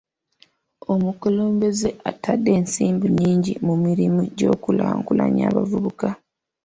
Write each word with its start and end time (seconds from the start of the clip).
Omukulembeze 0.93 1.89
atadde 2.09 2.49
ensimbi 2.59 3.07
nnyingi 3.09 3.53
mu 3.65 3.73
mirimu 3.85 4.21
gy'okukulaakulanya 4.37 5.43
abavubuka. 5.49 6.09